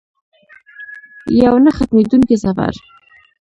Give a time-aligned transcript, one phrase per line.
[1.43, 2.73] یو نه ختمیدونکی سفر.